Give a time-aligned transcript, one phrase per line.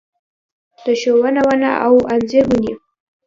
[0.83, 2.73] د ښونه ونه او انځر ونې